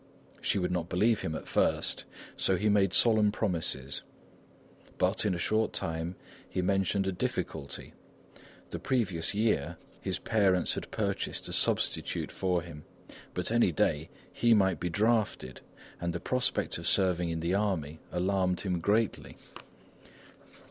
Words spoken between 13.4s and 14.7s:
any day he